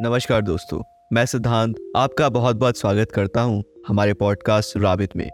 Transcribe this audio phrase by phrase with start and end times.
[0.00, 5.30] नमस्कार दोस्तों मैं सिद्धांत आपका बहुत बहुत स्वागत करता हूँ हमारे पॉडकास्ट राबित में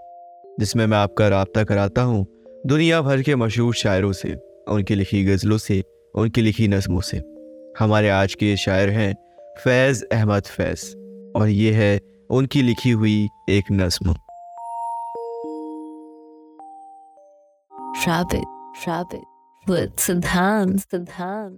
[0.60, 2.26] जिसमें मैं आपका रबता कराता हूँ
[2.66, 4.34] दुनिया भर के मशहूर शायरों से
[4.68, 5.82] उनकी लिखी गज़लों से
[6.14, 7.18] उनकी लिखी नज़मों से।
[7.78, 9.14] हमारे आज के शायर हैं
[9.64, 10.96] फैज़ अहमद फैज़
[11.38, 12.00] और ये है
[12.30, 14.14] उनकी लिखी हुई एक नज्म।
[19.68, 21.56] with Siddhant, Siddhant,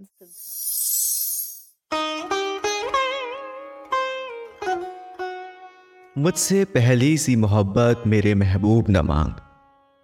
[6.19, 9.33] मुझसे पहली सी मोहब्बत मेरे महबूब न मांग।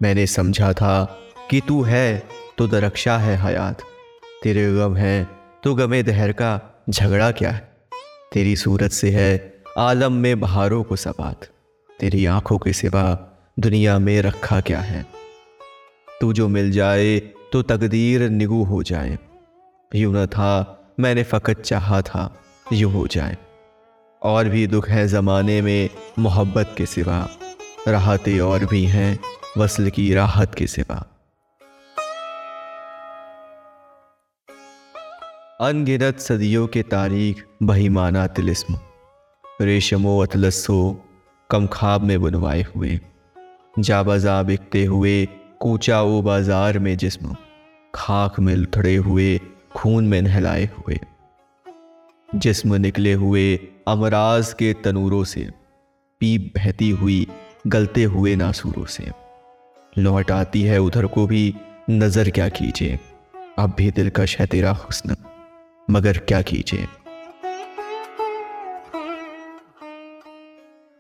[0.01, 1.05] मैंने समझा था
[1.51, 2.23] कि तू है
[2.59, 3.82] तो दरक्षा है हयात।
[4.42, 5.27] तेरे गम है
[5.62, 7.77] तो गमे दहर का झगड़ा क्या है?
[8.32, 11.48] तेरी सूरत से है, आलम में बहारों को सबात
[12.01, 13.04] तेरी आँखों के सिवा
[13.59, 15.04] दुनिया में रखा क्या है?
[16.20, 17.18] तू जो मिल जाए
[17.52, 19.18] तो तकदीर निगू हो जाए।
[19.95, 20.52] यूँ न था,
[21.01, 23.37] मैंने फ़कत चाहा था, यूँ हो जाए।
[24.27, 25.88] और भी दुख है ज़माने में
[26.19, 27.19] मोहब्बत के सिवा।
[27.88, 29.18] राहतें और भी हैं
[29.59, 30.96] वसल की राहत के सिवा।
[35.60, 38.79] अनगिनत सदियों के तारीख बहीमाना तिलिस्म।
[39.63, 40.80] रेशमो अतलसो
[41.51, 42.99] कम खाब में बुनवाए हुए।
[43.79, 45.24] जाबाजा बिकते हुए
[45.61, 47.37] कूचा ओ बाज़ार में जिस्म।
[47.95, 49.40] खाक में लुथड़े हुए,
[49.77, 50.99] खून में नहलाए हुए।
[52.37, 53.56] जिस्म निकले हुए
[53.88, 55.51] अमराज के तनूरों से
[56.20, 57.26] पीप बहती हुई,
[57.66, 59.10] गलते हुए नासूरों से।
[59.98, 61.54] लौट आती है उधर को भी,
[61.90, 62.98] नज़र क्या कीजिए।
[63.59, 65.16] अब भी दिलकश है तेरा हुस्न,
[65.91, 66.88] मगर क्या कीजिए।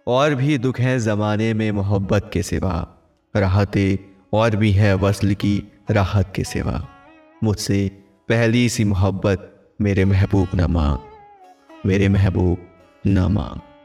[0.06, 2.74] और भी दुख है जमाने में मोहब्बत के सिवा,
[3.36, 6.88] राहतें और भी है वसल की राहत के सिवा।
[7.44, 7.90] मुझसे
[8.28, 11.05] पहली सी मोहब्बत मेरे महबूब न मांग।
[11.86, 12.58] मेरे महबूब
[13.06, 13.75] न मांग।